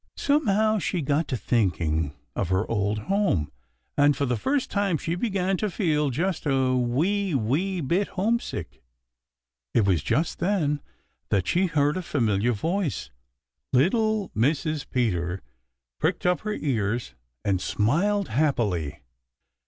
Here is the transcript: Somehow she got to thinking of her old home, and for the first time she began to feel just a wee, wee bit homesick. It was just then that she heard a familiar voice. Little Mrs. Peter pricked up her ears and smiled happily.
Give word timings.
Somehow 0.17 0.79
she 0.79 1.03
got 1.03 1.27
to 1.27 1.37
thinking 1.37 2.15
of 2.35 2.49
her 2.49 2.67
old 2.67 2.97
home, 3.01 3.51
and 3.95 4.17
for 4.17 4.25
the 4.25 4.35
first 4.35 4.71
time 4.71 4.97
she 4.97 5.13
began 5.13 5.57
to 5.57 5.69
feel 5.69 6.09
just 6.09 6.47
a 6.47 6.73
wee, 6.75 7.35
wee 7.35 7.81
bit 7.81 8.07
homesick. 8.07 8.81
It 9.75 9.85
was 9.85 10.01
just 10.01 10.39
then 10.39 10.81
that 11.29 11.45
she 11.45 11.67
heard 11.67 11.97
a 11.97 12.01
familiar 12.01 12.51
voice. 12.53 13.11
Little 13.71 14.29
Mrs. 14.31 14.89
Peter 14.89 15.43
pricked 15.99 16.25
up 16.25 16.39
her 16.39 16.53
ears 16.55 17.13
and 17.45 17.61
smiled 17.61 18.29
happily. 18.29 19.01